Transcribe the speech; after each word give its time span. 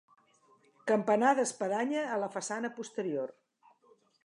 Campanar 0.91 1.33
d'espadanya 1.41 2.07
a 2.15 2.19
la 2.25 2.31
façana 2.39 2.73
posterior. 2.81 3.37